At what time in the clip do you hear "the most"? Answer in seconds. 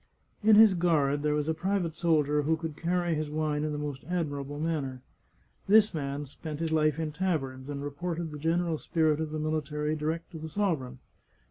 3.71-4.03